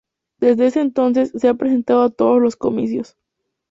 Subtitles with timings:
[0.39, 3.15] Desde ese entonces se ha presentado a todos los comicios.